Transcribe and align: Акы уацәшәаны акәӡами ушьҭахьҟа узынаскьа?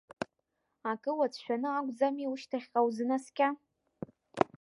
Акы 0.89 1.11
уацәшәаны 1.17 1.69
акәӡами 1.71 2.31
ушьҭахьҟа 2.31 2.79
узынаскьа? 2.85 3.47